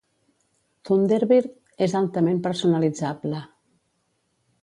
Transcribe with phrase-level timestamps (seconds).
[0.89, 1.51] Thunderbird
[1.89, 3.45] és altament personalitzable.